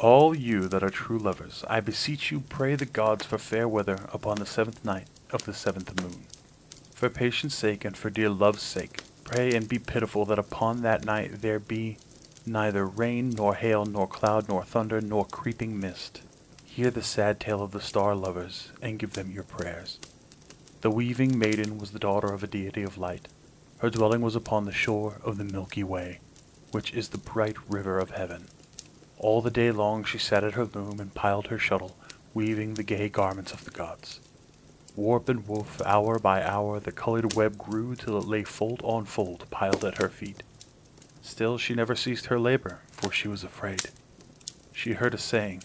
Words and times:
All 0.00 0.34
you 0.34 0.66
that 0.68 0.82
are 0.82 0.90
true 0.90 1.18
lovers, 1.18 1.64
I 1.68 1.78
beseech 1.78 2.32
you 2.32 2.40
pray 2.40 2.74
the 2.74 2.84
gods 2.84 3.24
for 3.24 3.38
fair 3.38 3.68
weather 3.68 4.00
upon 4.12 4.38
the 4.38 4.46
seventh 4.46 4.84
night 4.84 5.06
of 5.30 5.44
the 5.44 5.54
seventh 5.54 6.02
moon. 6.02 6.26
For 6.92 7.08
patience 7.08 7.54
sake 7.54 7.84
and 7.84 7.96
for 7.96 8.10
dear 8.10 8.28
love's 8.28 8.62
sake, 8.62 9.02
pray 9.22 9.52
and 9.52 9.68
be 9.68 9.78
pitiful 9.78 10.24
that 10.26 10.38
upon 10.38 10.82
that 10.82 11.04
night 11.04 11.42
there 11.42 11.60
be 11.60 11.98
neither 12.44 12.84
rain, 12.84 13.30
nor 13.30 13.54
hail, 13.54 13.86
nor 13.86 14.08
cloud, 14.08 14.48
nor 14.48 14.64
thunder, 14.64 15.00
nor 15.00 15.24
creeping 15.24 15.78
mist. 15.78 16.22
Hear 16.64 16.90
the 16.90 17.02
sad 17.02 17.38
tale 17.38 17.62
of 17.62 17.70
the 17.70 17.80
star 17.80 18.16
lovers, 18.16 18.72
and 18.82 18.98
give 18.98 19.12
them 19.12 19.30
your 19.30 19.44
prayers. 19.44 20.00
The 20.80 20.90
weaving 20.90 21.38
maiden 21.38 21.78
was 21.78 21.92
the 21.92 22.00
daughter 22.00 22.32
of 22.32 22.42
a 22.42 22.48
deity 22.48 22.82
of 22.82 22.98
light. 22.98 23.28
Her 23.78 23.90
dwelling 23.90 24.22
was 24.22 24.34
upon 24.34 24.64
the 24.64 24.72
shore 24.72 25.20
of 25.22 25.38
the 25.38 25.44
Milky 25.44 25.84
Way, 25.84 26.18
which 26.72 26.92
is 26.92 27.10
the 27.10 27.18
bright 27.18 27.56
river 27.68 28.00
of 28.00 28.10
heaven. 28.10 28.48
All 29.18 29.40
the 29.40 29.50
day 29.50 29.70
long 29.70 30.04
she 30.04 30.18
sat 30.18 30.44
at 30.44 30.54
her 30.54 30.64
loom 30.64 31.00
and 31.00 31.14
piled 31.14 31.46
her 31.46 31.58
shuttle, 31.58 31.96
weaving 32.34 32.74
the 32.74 32.82
gay 32.82 33.08
garments 33.08 33.52
of 33.52 33.64
the 33.64 33.70
gods. 33.70 34.20
Warp 34.96 35.28
and 35.28 35.46
woof, 35.48 35.82
hour 35.84 36.18
by 36.18 36.42
hour, 36.42 36.78
the 36.78 36.92
colored 36.92 37.34
web 37.34 37.58
grew 37.58 37.96
till 37.96 38.18
it 38.18 38.26
lay 38.26 38.44
fold 38.44 38.80
on 38.84 39.04
fold 39.04 39.46
piled 39.50 39.84
at 39.84 39.98
her 39.98 40.08
feet. 40.08 40.42
Still 41.22 41.58
she 41.58 41.74
never 41.74 41.96
ceased 41.96 42.26
her 42.26 42.38
labor, 42.38 42.80
for 42.90 43.10
she 43.10 43.28
was 43.28 43.42
afraid. 43.42 43.90
She 44.72 44.92
heard 44.92 45.14
a 45.14 45.18
saying, 45.18 45.64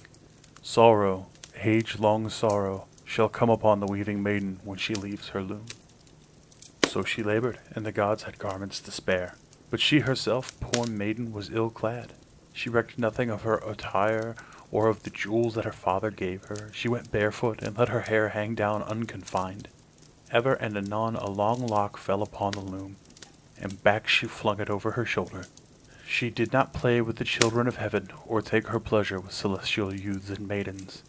Sorrow, 0.62 1.28
age-long 1.62 2.30
sorrow, 2.30 2.88
shall 3.04 3.30
come 3.30 3.50
upon 3.50 3.80
the 3.80 3.88
weaving 3.88 4.24
maiden 4.24 4.60
when 4.64 4.78
she 4.78 4.96
leaves 4.96 5.30
her 5.30 5.42
loom. 5.42 5.66
So 6.86 7.04
she 7.04 7.22
labored, 7.24 7.60
and 7.76 7.86
the 7.86 7.92
gods 7.92 8.24
had 8.24 8.40
garments 8.40 8.80
to 8.82 8.92
spare. 8.92 9.36
But 9.70 9.80
she 9.80 10.00
herself, 10.00 10.60
poor 10.60 10.88
maiden, 10.88 11.32
was 11.32 11.52
ill 11.52 11.70
clad. 11.70 12.14
She 12.60 12.70
recked 12.70 13.00
nothing 13.00 13.30
of 13.30 13.44
her 13.44 13.60
attire 13.60 14.36
or 14.70 14.90
of 14.90 15.04
the 15.04 15.10
jewels 15.10 15.56
that 15.56 15.64
her 15.64 15.72
father 15.72 16.12
gave 16.12 16.44
her. 16.48 16.70
She 16.74 16.90
went 16.90 17.10
barefoot 17.10 17.62
and 17.62 17.78
let 17.78 17.88
her 17.88 18.02
hair 18.02 18.28
hang 18.28 18.54
down 18.54 18.84
unconfined. 18.84 19.70
Ever 20.30 20.56
and 20.56 20.76
anon 20.76 21.16
a 21.16 21.30
long 21.30 21.66
lock 21.66 21.96
fell 21.96 22.22
upon 22.22 22.52
the 22.52 22.60
loom, 22.60 22.98
and 23.58 23.82
back 23.82 24.10
she 24.10 24.28
flung 24.28 24.60
it 24.60 24.70
over 24.70 24.92
her 24.92 25.06
shoulder. 25.06 25.46
She 26.06 26.30
did 26.30 26.52
not 26.52 26.74
play 26.74 27.00
with 27.00 27.16
the 27.16 27.24
children 27.24 27.66
of 27.66 27.78
heaven, 27.78 28.10
or 28.26 28.42
take 28.42 28.68
her 28.68 28.80
pleasure 28.82 29.22
with 29.22 29.32
celestial 29.32 29.96
youths 29.96 30.30
and 30.30 30.46
maidens. 30.46 31.02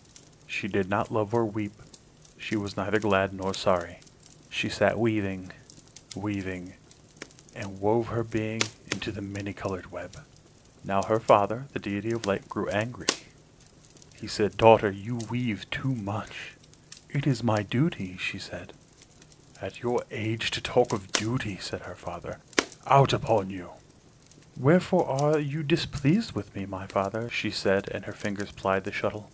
She 0.47 0.69
did 0.69 0.89
not 0.89 1.11
love 1.11 1.35
or 1.35 1.45
weep. 1.45 1.75
She 2.39 2.55
was 2.55 2.77
neither 2.77 3.01
glad 3.01 3.33
nor 3.33 3.55
sorry. 3.55 3.99
She 4.51 4.69
sat 4.69 5.01
weaving, 5.01 5.51
weaving, 6.15 6.75
and 7.57 7.81
wove 7.81 8.07
her 8.07 8.23
being 8.23 8.63
into 8.93 9.11
the 9.11 9.21
many-colored 9.21 9.91
web. 9.91 10.17
Now 10.85 11.03
her 11.03 11.21
father, 11.21 11.67
the 11.73 11.79
deity 11.79 12.13
of 12.13 12.27
light, 12.27 12.49
grew 12.49 12.69
angry. 12.69 13.07
He 14.15 14.27
said, 14.27 14.57
Daughter, 14.57 14.91
you 14.91 15.17
weave 15.31 15.69
too 15.71 15.95
much. 15.95 16.55
It 17.09 17.27
is 17.27 17.43
my 17.43 17.63
duty, 17.63 18.17
she 18.19 18.39
said. 18.39 18.73
At 19.61 19.83
your 19.83 20.05
age 20.11 20.51
to 20.53 20.61
talk 20.61 20.93
of 20.93 21.13
duty, 21.13 21.59
said 21.61 21.83
her 21.83 21.95
father. 21.95 22.39
Out 22.87 23.13
upon 23.13 23.51
you. 23.51 23.71
Wherefore 24.57 25.07
are 25.09 25.39
you 25.39 25.63
displeased 25.63 26.33
with 26.33 26.55
me, 26.55 26.67
my 26.67 26.87
father? 26.87 27.29
she 27.31 27.51
said, 27.51 27.89
and 27.91 28.05
her 28.05 28.13
fingers 28.13 28.53
plied 28.53 28.85
the 28.85 28.93
shuttle. 28.93 29.31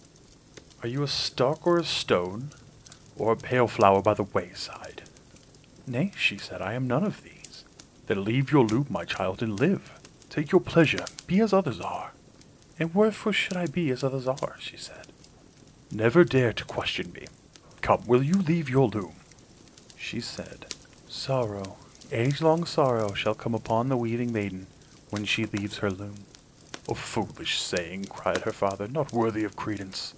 Are 0.83 0.89
you 0.89 1.03
a 1.03 1.09
stalk 1.09 1.67
or 1.67 1.79
a 1.79 1.85
stone, 1.85 2.51
or 3.17 3.33
a 3.33 3.37
pale 3.37 3.67
flower 3.67 4.03
by 4.03 4.15
the 4.15 4.23
wayside? 4.23 5.03
Nay, 5.87 6.13
she 6.17 6.39
said, 6.39 6.61
I 6.61 6.75
am 6.75 6.87
none 6.87 7.05
of 7.05 7.23
these. 7.23 7.65
Then 8.07 8.25
leave 8.25 8.53
your 8.53 8.65
loop, 8.65 8.91
my 8.91 9.05
child, 9.05 9.43
and 9.43 9.59
live. 9.59 9.93
Take 10.37 10.53
your 10.53 10.61
pleasure, 10.61 11.07
be 11.27 11.41
as 11.41 11.55
others 11.55 11.81
are. 11.81 12.13
And 12.79 12.95
wherefore 12.95 13.33
should 13.33 13.57
I 13.57 13.65
be 13.65 13.89
as 13.89 14.05
others 14.05 14.29
are? 14.29 14.57
she 14.59 14.77
said. 14.77 15.07
Never 15.91 16.25
dare 16.25 16.53
to 16.53 16.65
question 16.67 17.11
me. 17.15 17.25
Come, 17.81 18.03
will 18.07 18.23
you 18.23 18.35
leave 18.35 18.69
your 18.69 18.87
loom? 18.87 19.15
She 19.97 20.21
said, 20.21 20.75
Sorrow, 21.09 21.79
age-long 22.13 22.67
sorrow 22.67 23.15
shall 23.15 23.35
come 23.35 23.55
upon 23.55 23.89
the 23.89 23.97
weaving 23.97 24.31
maiden 24.31 24.67
when 25.09 25.25
she 25.25 25.47
leaves 25.47 25.79
her 25.79 25.91
loom. 25.91 26.27
A 26.87 26.95
foolish 26.95 27.59
saying, 27.59 28.05
cried 28.05 28.43
her 28.43 28.53
father, 28.53 28.87
not 28.87 29.15
worthy 29.15 29.43
of 29.43 29.57
credence. 29.57 30.13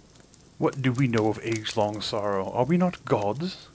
What 0.58 0.82
do 0.82 0.90
we 0.90 1.06
know 1.06 1.28
of 1.28 1.38
age-long 1.44 2.00
sorrow? 2.00 2.50
Are 2.50 2.64
we 2.64 2.76
not 2.76 3.04
gods? 3.04 3.68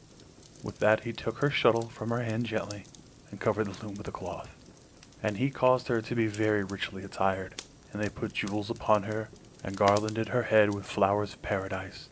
With 0.61 0.79
that 0.79 1.05
he 1.05 1.13
took 1.13 1.37
her 1.37 1.49
shuttle 1.49 1.87
from 1.87 2.09
her 2.09 2.21
hand 2.21 2.47
gently, 2.47 2.83
and 3.31 3.39
covered 3.39 3.67
the 3.67 3.85
loom 3.85 3.95
with 3.95 4.09
a 4.09 4.11
cloth. 4.11 4.52
And 5.23 5.37
he 5.37 5.49
caused 5.49 5.87
her 5.87 6.01
to 6.01 6.15
be 6.15 6.27
very 6.27 6.63
richly 6.63 7.03
attired, 7.03 7.63
and 7.91 8.03
they 8.03 8.09
put 8.09 8.33
jewels 8.33 8.69
upon 8.69 9.03
her, 9.03 9.29
and 9.63 9.77
garlanded 9.77 10.27
her 10.27 10.43
head 10.43 10.73
with 10.73 10.85
flowers 10.85 11.33
of 11.33 11.41
paradise. 11.41 12.09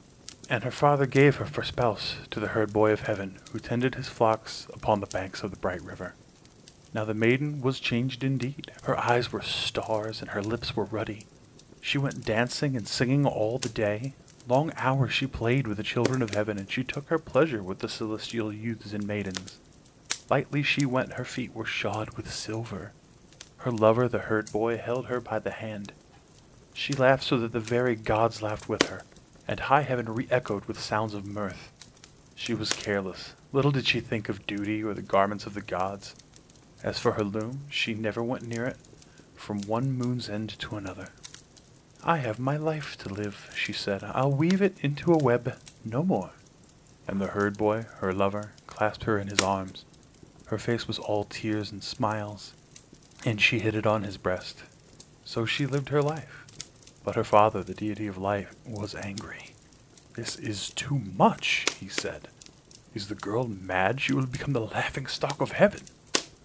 And 0.49 0.63
her 0.63 0.71
father 0.71 1.05
gave 1.05 1.35
her 1.35 1.45
for 1.45 1.63
spouse 1.63 2.15
to 2.31 2.39
the 2.39 2.49
herd 2.49 2.71
boy 2.71 2.91
of 2.91 3.01
heaven, 3.01 3.39
who 3.51 3.59
tended 3.59 3.95
his 3.95 4.07
flocks 4.07 4.65
upon 4.73 5.01
the 5.01 5.07
banks 5.07 5.43
of 5.43 5.51
the 5.51 5.57
bright 5.57 5.81
river. 5.81 6.15
Now 6.93 7.03
the 7.03 7.13
maiden 7.13 7.61
was 7.61 7.79
changed 7.79 8.23
indeed. 8.23 8.71
Her 8.83 8.97
eyes 8.97 9.31
were 9.31 9.41
stars, 9.41 10.21
and 10.21 10.31
her 10.31 10.41
lips 10.41 10.75
were 10.75 10.85
ruddy. 10.85 11.25
She 11.81 11.97
went 11.97 12.25
dancing 12.25 12.77
and 12.77 12.87
singing 12.87 13.25
all 13.25 13.57
the 13.57 13.69
day. 13.69 14.13
Long 14.47 14.71
hours 14.77 15.13
she 15.13 15.27
played 15.27 15.67
with 15.67 15.77
the 15.77 15.83
children 15.83 16.21
of 16.21 16.33
heaven, 16.33 16.57
and 16.57 16.71
she 16.71 16.83
took 16.83 17.09
her 17.09 17.19
pleasure 17.19 17.63
with 17.63 17.79
the 17.79 17.89
celestial 17.89 18.53
youths 18.53 18.93
and 18.93 19.05
maidens. 19.05 19.59
Lightly 20.29 20.63
she 20.63 20.85
went, 20.85 21.13
her 21.13 21.25
feet 21.25 21.53
were 21.53 21.65
shod 21.65 22.15
with 22.15 22.31
silver. 22.31 22.93
Her 23.61 23.71
lover, 23.71 24.07
the 24.07 24.19
herd 24.19 24.51
boy, 24.51 24.77
held 24.77 25.05
her 25.05 25.21
by 25.21 25.37
the 25.37 25.51
hand. 25.51 25.93
She 26.73 26.93
laughed 26.93 27.23
so 27.23 27.37
that 27.37 27.51
the 27.51 27.59
very 27.59 27.95
gods 27.95 28.41
laughed 28.41 28.67
with 28.67 28.89
her, 28.89 29.03
and 29.47 29.59
high 29.59 29.83
heaven 29.83 30.15
re-echoed 30.15 30.65
with 30.65 30.79
sounds 30.79 31.13
of 31.13 31.27
mirth. 31.27 31.71
She 32.33 32.55
was 32.55 32.73
careless. 32.73 33.35
Little 33.51 33.69
did 33.69 33.85
she 33.85 33.99
think 33.99 34.29
of 34.29 34.47
duty 34.47 34.83
or 34.83 34.95
the 34.95 35.03
garments 35.03 35.45
of 35.45 35.53
the 35.53 35.61
gods. 35.61 36.15
As 36.81 36.97
for 36.97 37.11
her 37.11 37.23
loom, 37.23 37.65
she 37.69 37.93
never 37.93 38.23
went 38.23 38.47
near 38.47 38.65
it, 38.65 38.77
from 39.35 39.61
one 39.61 39.91
moon's 39.91 40.27
end 40.27 40.57
to 40.57 40.75
another. 40.75 41.09
I 42.03 42.17
have 42.17 42.39
my 42.39 42.57
life 42.57 42.97
to 42.99 43.13
live, 43.13 43.51
she 43.55 43.73
said. 43.73 44.03
I'll 44.03 44.31
weave 44.31 44.63
it 44.63 44.77
into 44.81 45.13
a 45.13 45.19
web 45.19 45.55
no 45.85 46.01
more. 46.01 46.31
And 47.07 47.21
the 47.21 47.27
herd 47.27 47.59
boy, 47.59 47.85
her 47.99 48.11
lover, 48.11 48.53
clasped 48.65 49.03
her 49.03 49.19
in 49.19 49.27
his 49.27 49.41
arms. 49.41 49.85
Her 50.45 50.57
face 50.57 50.87
was 50.87 50.97
all 50.97 51.25
tears 51.25 51.71
and 51.71 51.83
smiles, 51.83 52.53
and 53.25 53.41
she 53.41 53.59
hid 53.59 53.75
it 53.75 53.85
on 53.85 54.03
his 54.03 54.17
breast. 54.17 54.63
So 55.23 55.45
she 55.45 55.65
lived 55.65 55.89
her 55.89 56.01
life. 56.01 56.45
But 57.03 57.15
her 57.15 57.23
father, 57.23 57.63
the 57.63 57.73
deity 57.73 58.07
of 58.07 58.17
life, 58.17 58.53
was 58.65 58.95
angry. 58.95 59.53
This 60.15 60.35
is 60.37 60.69
too 60.71 61.01
much, 61.15 61.65
he 61.79 61.87
said. 61.87 62.27
Is 62.93 63.07
the 63.07 63.15
girl 63.15 63.47
mad? 63.47 64.01
She 64.01 64.13
will 64.13 64.25
become 64.25 64.53
the 64.53 64.59
laughing 64.59 65.07
stock 65.07 65.41
of 65.41 65.53
heaven. 65.53 65.81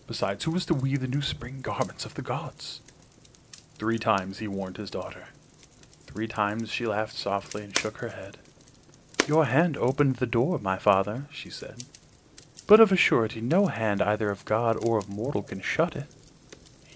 Besides, 0.07 0.45
who 0.45 0.55
is 0.55 0.65
to 0.67 0.75
weave 0.75 1.01
the 1.01 1.09
new 1.09 1.23
spring 1.23 1.61
garments 1.61 2.05
of 2.05 2.15
the 2.15 2.23
gods? 2.23 2.81
Three 3.75 3.99
times 3.99 4.39
he 4.39 4.47
warned 4.47 4.77
his 4.77 4.91
daughter. 4.91 5.29
Three 6.07 6.29
times 6.29 6.71
she 6.71 6.87
laughed 6.87 7.17
softly 7.17 7.65
and 7.65 7.77
shook 7.77 7.99
her 7.99 8.11
head. 8.11 8.39
Your 9.27 9.47
hand 9.47 9.77
opened 9.77 10.17
the 10.17 10.27
door, 10.27 10.59
my 10.61 10.79
father, 10.79 11.27
she 11.33 11.51
said. 11.51 11.85
But 12.69 12.81
of 12.81 12.93
a 12.93 12.97
surety 12.97 13.41
no 13.41 13.67
hand 13.67 14.01
either 14.01 14.31
of 14.31 14.45
God 14.45 14.77
or 14.83 14.99
of 14.99 15.09
mortal 15.09 15.43
can 15.43 15.61
shut 15.61 15.97
it. 15.97 16.07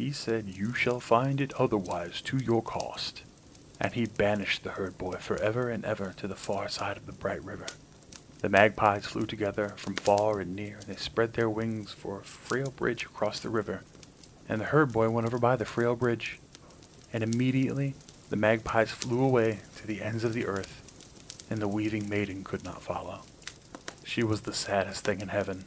He 0.00 0.12
said, 0.12 0.48
You 0.48 0.72
shall 0.72 0.98
find 0.98 1.42
it 1.42 1.52
otherwise 1.60 2.22
to 2.22 2.38
your 2.38 2.62
cost. 2.62 3.22
And 3.78 3.92
he 3.92 4.06
banished 4.06 4.64
the 4.64 4.70
herd 4.70 4.96
boy 4.96 5.16
forever 5.16 5.68
and 5.68 5.84
ever 5.84 6.14
to 6.16 6.26
the 6.26 6.34
far 6.34 6.70
side 6.70 6.96
of 6.96 7.04
the 7.04 7.12
bright 7.12 7.44
river. 7.44 7.66
The 8.38 8.48
magpies 8.48 9.04
flew 9.04 9.26
together 9.26 9.74
from 9.76 9.96
far 9.96 10.40
and 10.40 10.56
near. 10.56 10.78
They 10.86 10.96
spread 10.96 11.34
their 11.34 11.50
wings 11.50 11.92
for 11.92 12.18
a 12.18 12.24
frail 12.24 12.70
bridge 12.70 13.04
across 13.04 13.40
the 13.40 13.50
river, 13.50 13.82
and 14.48 14.62
the 14.62 14.72
herd 14.72 14.90
boy 14.90 15.10
went 15.10 15.26
over 15.26 15.38
by 15.38 15.56
the 15.56 15.66
frail 15.66 15.94
bridge. 15.94 16.40
And 17.12 17.22
immediately 17.22 17.92
the 18.30 18.36
magpies 18.36 18.92
flew 18.92 19.22
away 19.22 19.58
to 19.76 19.86
the 19.86 20.00
ends 20.00 20.24
of 20.24 20.32
the 20.32 20.46
earth, 20.46 20.80
and 21.50 21.60
the 21.60 21.68
weaving 21.68 22.08
maiden 22.08 22.42
could 22.42 22.64
not 22.64 22.80
follow. 22.80 23.20
She 24.02 24.22
was 24.22 24.40
the 24.40 24.54
saddest 24.54 25.04
thing 25.04 25.20
in 25.20 25.28
heaven. 25.28 25.66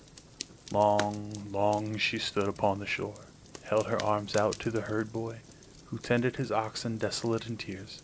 Long, 0.72 1.34
long 1.52 1.98
she 1.98 2.18
stood 2.18 2.48
upon 2.48 2.80
the 2.80 2.88
shore, 2.88 3.28
held 3.64 3.88
her 3.88 4.02
arms 4.04 4.36
out 4.36 4.60
to 4.60 4.72
the 4.72 4.82
herd 4.82 5.12
boy, 5.12 5.38
who 5.86 5.98
tended 5.98 6.36
his 6.36 6.52
oxen 6.52 6.98
desolate 6.98 7.48
in 7.48 7.58
tears. 7.58 8.02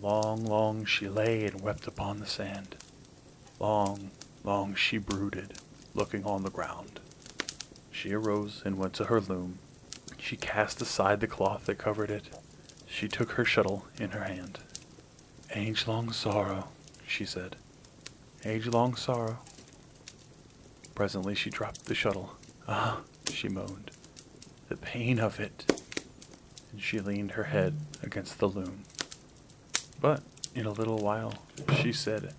Long, 0.00 0.44
long 0.44 0.84
she 0.84 1.08
lay 1.08 1.44
and 1.44 1.60
wept 1.60 1.86
upon 1.86 2.20
the 2.20 2.26
sand. 2.26 2.76
Long, 3.58 4.10
long 4.44 4.74
she 4.74 4.98
brooded, 4.98 5.54
looking 5.94 6.24
on 6.24 6.42
the 6.42 6.50
ground. 6.50 7.00
She 7.90 8.12
arose 8.12 8.62
and 8.64 8.78
went 8.78 8.94
to 8.94 9.06
her 9.06 9.20
loom. 9.20 9.58
She 10.18 10.36
cast 10.36 10.80
aside 10.80 11.20
the 11.20 11.26
cloth 11.26 11.66
that 11.66 11.78
covered 11.78 12.10
it. 12.10 12.24
She 12.86 13.08
took 13.08 13.32
her 13.32 13.44
shuttle 13.44 13.86
in 13.98 14.10
her 14.10 14.24
hand. 14.24 14.60
Age-long 15.54 16.12
sorrow, 16.12 16.68
she 17.06 17.24
said. 17.24 17.56
Age-long 18.44 18.94
sorrow. 18.94 19.38
Presently 20.94 21.34
she 21.34 21.50
dropped 21.50 21.86
the 21.86 21.94
shuttle. 21.94 22.36
Ah, 22.68 23.00
she 23.30 23.48
moaned. 23.48 23.90
The 24.68 24.76
pain 24.76 25.18
of 25.18 25.40
it. 25.40 25.64
And 26.72 26.80
she 26.80 27.00
leaned 27.00 27.32
her 27.32 27.44
head 27.44 27.74
against 28.02 28.38
the 28.38 28.48
loom. 28.48 28.84
But 30.00 30.22
in 30.54 30.66
a 30.66 30.72
little 30.72 30.98
while 30.98 31.34
she 31.80 31.92
said, 31.92 32.34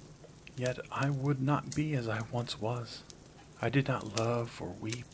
Yet 0.56 0.80
I 0.92 1.10
would 1.10 1.42
not 1.42 1.76
be 1.76 1.94
as 1.94 2.08
I 2.08 2.22
once 2.32 2.60
was. 2.60 3.04
I 3.62 3.70
did 3.70 3.88
not 3.88 4.18
love 4.18 4.62
or 4.62 4.70
weep. 4.80 5.06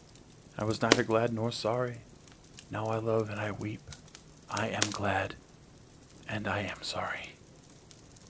I 0.58 0.64
was 0.64 0.82
neither 0.82 1.04
glad 1.04 1.34
nor 1.34 1.52
sorry. 1.52 2.00
Now 2.72 2.88
I 2.88 2.98
love 2.98 3.30
and 3.30 3.40
I 3.40 3.52
weep. 3.52 3.82
I 4.50 4.70
am 4.70 4.90
glad 4.92 5.36
and 6.28 6.48
I 6.48 6.62
am 6.62 6.82
sorry. 6.82 7.34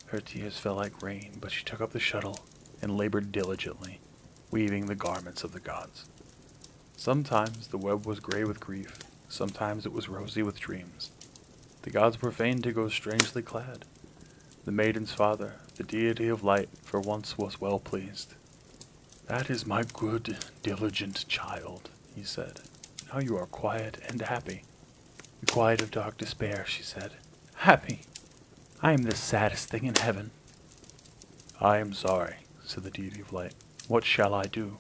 Her 0.08 0.20
tears 0.20 0.58
fell 0.58 0.76
like 0.76 1.02
rain, 1.02 1.38
but 1.42 1.52
she 1.52 1.64
took 1.64 1.82
up 1.82 1.92
the 1.92 2.00
shuttle 2.00 2.40
and 2.82 2.98
labored 2.98 3.32
diligently, 3.32 4.00
weaving 4.52 4.86
the 4.86 4.96
garments 4.96 5.44
of 5.44 5.52
the 5.52 5.60
gods. 5.60 6.06
Sometimes 6.98 7.68
the 7.68 7.78
web 7.78 8.06
was 8.06 8.20
gray 8.20 8.44
with 8.44 8.60
grief, 8.60 8.98
sometimes 9.30 9.86
it 9.86 9.94
was 9.94 10.10
rosy 10.10 10.42
with 10.42 10.60
dreams. 10.60 11.12
The 11.84 11.92
gods 11.92 12.22
were 12.22 12.32
fain 12.32 12.62
to 12.64 12.72
go 12.72 12.90
strangely 12.90 13.44
clad. 13.44 13.86
The 14.66 14.72
maiden's 14.72 15.12
father, 15.12 15.56
the 15.76 15.84
deity 15.84 16.28
of 16.28 16.44
light, 16.44 16.70
for 16.82 17.00
once 17.00 17.38
was 17.38 17.62
well 17.62 17.78
pleased. 17.78 18.34
That 19.28 19.52
is 19.52 19.68
my 19.68 19.84
good, 19.84 20.38
diligent 20.64 21.28
child, 21.28 21.90
he 22.16 22.24
said. 22.24 22.62
Now 23.14 23.20
you 23.20 23.38
are 23.38 23.46
quiet 23.46 24.00
and 24.08 24.22
happy. 24.22 24.64
The 25.42 25.52
quiet 25.52 25.82
of 25.82 25.92
dark 25.92 26.18
despair, 26.18 26.66
she 26.68 26.82
said. 26.82 27.12
Happy! 27.56 28.02
I 28.82 28.94
am 28.94 29.04
the 29.04 29.16
saddest 29.16 29.70
thing 29.70 29.86
in 29.86 29.96
heaven. 29.96 30.32
I 31.62 31.78
am 31.78 31.94
sorry, 31.94 32.38
said 32.64 32.84
the 32.84 32.90
deity 32.90 33.22
of 33.22 33.32
light. 33.32 33.54
What 33.88 34.04
shall 34.04 34.34
I 34.34 34.46
do? 34.46 34.78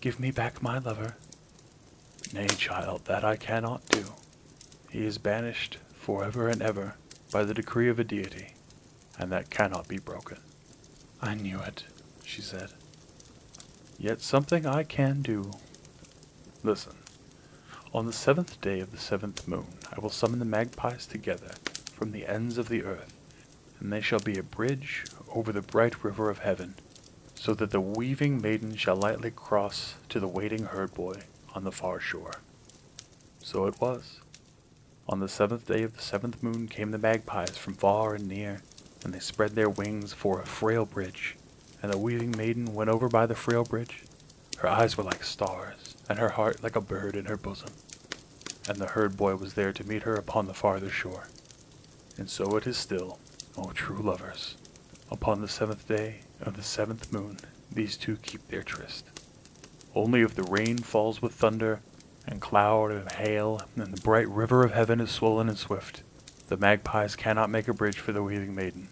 Give 0.00 0.18
me 0.18 0.30
back 0.30 0.62
my 0.62 0.78
lover. 0.78 1.16
Nay, 2.34 2.46
child, 2.46 3.04
that 3.04 3.24
I 3.24 3.36
cannot 3.36 3.86
do. 3.90 4.04
He 4.88 5.04
is 5.04 5.18
banished 5.18 5.76
forever 5.92 6.48
and 6.48 6.62
ever 6.62 6.94
by 7.30 7.44
the 7.44 7.52
decree 7.52 7.90
of 7.90 7.98
a 7.98 8.04
deity, 8.04 8.54
and 9.18 9.30
that 9.30 9.50
cannot 9.50 9.86
be 9.86 9.98
broken. 9.98 10.38
I 11.20 11.34
knew 11.34 11.60
it, 11.60 11.84
she 12.24 12.40
said. 12.40 12.70
Yet 13.98 14.22
something 14.22 14.64
I 14.64 14.82
can 14.82 15.20
do. 15.20 15.50
Listen. 16.62 16.94
On 17.92 18.06
the 18.06 18.14
seventh 18.14 18.58
day 18.62 18.80
of 18.80 18.92
the 18.92 18.98
seventh 18.98 19.46
moon, 19.46 19.66
I 19.94 20.00
will 20.00 20.08
summon 20.08 20.38
the 20.38 20.46
magpies 20.46 21.04
together 21.06 21.50
from 21.92 22.12
the 22.12 22.26
ends 22.26 22.56
of 22.56 22.70
the 22.70 22.82
earth, 22.82 23.12
and 23.78 23.92
they 23.92 24.00
shall 24.00 24.20
be 24.20 24.38
a 24.38 24.42
bridge 24.42 25.04
over 25.34 25.52
the 25.52 25.60
bright 25.60 26.02
river 26.02 26.30
of 26.30 26.38
heaven, 26.38 26.76
so 27.34 27.52
that 27.52 27.72
the 27.72 27.80
weaving 27.80 28.40
maiden 28.40 28.74
shall 28.74 28.96
lightly 28.96 29.30
cross 29.30 29.96
to 30.08 30.18
the 30.18 30.28
waiting 30.28 30.64
herd 30.64 30.94
boy 30.94 31.24
on 31.54 31.64
the 31.64 31.72
far 31.72 32.00
shore. 32.00 32.40
So 33.40 33.66
it 33.66 33.80
was. 33.80 34.20
On 35.08 35.20
the 35.20 35.28
seventh 35.28 35.66
day 35.66 35.82
of 35.82 35.96
the 35.96 36.02
seventh 36.02 36.42
moon 36.42 36.68
came 36.68 36.90
the 36.90 36.98
magpies 36.98 37.56
from 37.56 37.74
far 37.74 38.14
and 38.14 38.28
near, 38.28 38.62
and 39.04 39.12
they 39.12 39.18
spread 39.18 39.50
their 39.50 39.68
wings 39.68 40.12
for 40.12 40.40
a 40.40 40.46
frail 40.46 40.86
bridge, 40.86 41.36
and 41.82 41.92
the 41.92 41.98
weaving 41.98 42.34
maiden 42.36 42.72
went 42.72 42.88
over 42.88 43.08
by 43.08 43.26
the 43.26 43.34
frail 43.34 43.64
bridge. 43.64 44.04
Her 44.58 44.68
eyes 44.68 44.96
were 44.96 45.02
like 45.02 45.24
stars, 45.24 45.96
and 46.08 46.18
her 46.18 46.30
heart 46.30 46.62
like 46.62 46.76
a 46.76 46.80
bird 46.80 47.16
in 47.16 47.24
her 47.24 47.36
bosom. 47.36 47.72
And 48.68 48.78
the 48.78 48.86
herd 48.86 49.16
boy 49.16 49.34
was 49.34 49.54
there 49.54 49.72
to 49.72 49.84
meet 49.84 50.04
her 50.04 50.14
upon 50.14 50.46
the 50.46 50.54
farther 50.54 50.88
shore. 50.88 51.28
And 52.16 52.30
so 52.30 52.56
it 52.56 52.66
is 52.66 52.76
still, 52.76 53.18
O 53.56 53.72
true 53.72 54.00
lovers. 54.00 54.56
Upon 55.10 55.40
the 55.40 55.48
seventh 55.48 55.88
day 55.88 56.20
of 56.40 56.56
the 56.56 56.62
seventh 56.62 57.12
moon, 57.12 57.38
these 57.70 57.96
two 57.96 58.16
keep 58.16 58.46
their 58.48 58.62
tryst. 58.62 59.06
Only 59.94 60.22
if 60.22 60.34
the 60.34 60.42
rain 60.44 60.78
falls 60.78 61.20
with 61.20 61.32
thunder, 61.32 61.80
and 62.26 62.40
cloud 62.40 62.92
and 62.92 63.10
hail, 63.12 63.60
and 63.76 63.92
the 63.92 64.00
bright 64.00 64.28
river 64.28 64.64
of 64.64 64.72
heaven 64.72 65.00
is 65.00 65.10
swollen 65.10 65.48
and 65.48 65.58
swift, 65.58 66.02
the 66.48 66.56
magpies 66.56 67.16
cannot 67.16 67.50
make 67.50 67.68
a 67.68 67.74
bridge 67.74 67.98
for 67.98 68.12
the 68.12 68.22
weaving 68.22 68.54
maiden. 68.54 68.88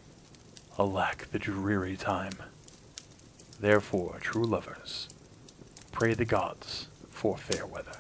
Alack, 0.79 1.31
the 1.31 1.38
dreary 1.38 1.97
time. 1.97 2.32
Therefore, 3.58 4.19
true 4.20 4.44
lovers, 4.44 5.08
pray 5.93 6.14
the 6.14 6.25
gods 6.25 6.88
for 7.11 7.37
fair 7.37 7.67
weather. 7.67 7.99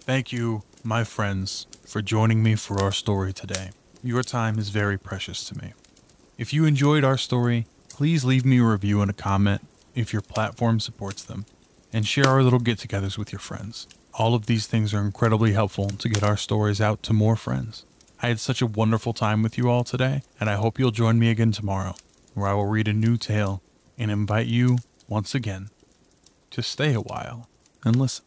Thank 0.00 0.32
you, 0.32 0.62
my 0.82 1.04
friends, 1.04 1.66
for 1.86 2.02
joining 2.02 2.42
me 2.42 2.56
for 2.56 2.82
our 2.82 2.92
story 2.92 3.32
today. 3.32 3.70
Your 4.02 4.22
time 4.22 4.58
is 4.58 4.68
very 4.68 4.98
precious 4.98 5.44
to 5.48 5.56
me. 5.56 5.72
If 6.36 6.52
you 6.52 6.64
enjoyed 6.64 7.04
our 7.04 7.16
story, 7.16 7.66
please 7.88 8.24
leave 8.24 8.44
me 8.44 8.58
a 8.58 8.64
review 8.64 9.00
and 9.00 9.10
a 9.10 9.14
comment 9.14 9.62
if 9.94 10.12
your 10.12 10.22
platform 10.22 10.80
supports 10.80 11.22
them, 11.22 11.46
and 11.92 12.06
share 12.06 12.26
our 12.26 12.42
little 12.42 12.58
get 12.58 12.78
togethers 12.78 13.18
with 13.18 13.32
your 13.32 13.38
friends. 13.38 13.86
All 14.14 14.34
of 14.34 14.46
these 14.46 14.66
things 14.66 14.94
are 14.94 15.00
incredibly 15.00 15.52
helpful 15.52 15.88
to 15.88 16.08
get 16.08 16.22
our 16.22 16.36
stories 16.36 16.80
out 16.80 17.02
to 17.04 17.12
more 17.12 17.36
friends. 17.36 17.84
I 18.22 18.28
had 18.28 18.40
such 18.40 18.62
a 18.62 18.66
wonderful 18.66 19.12
time 19.12 19.42
with 19.42 19.58
you 19.58 19.68
all 19.68 19.84
today, 19.84 20.22
and 20.40 20.48
I 20.48 20.54
hope 20.54 20.78
you'll 20.78 20.90
join 20.90 21.18
me 21.18 21.30
again 21.30 21.52
tomorrow, 21.52 21.94
where 22.34 22.48
I 22.48 22.54
will 22.54 22.66
read 22.66 22.88
a 22.88 22.92
new 22.92 23.16
tale 23.16 23.60
and 23.98 24.10
invite 24.10 24.46
you, 24.46 24.78
once 25.08 25.34
again, 25.34 25.70
to 26.50 26.62
stay 26.62 26.94
a 26.94 27.00
while 27.00 27.48
and 27.84 27.96
listen. 27.96 28.24